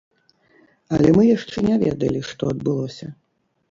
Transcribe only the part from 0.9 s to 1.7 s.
Але мы яшчэ